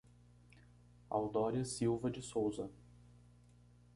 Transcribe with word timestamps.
Audoria 1.11 1.63
Silva 1.63 2.09
de 2.09 2.23
Souza 2.23 2.71